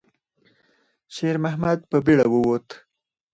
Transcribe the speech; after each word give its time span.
شېرمحمد 1.15 1.79
په 1.89 1.97
بیړه 2.05 2.25
ووت. 2.31 2.67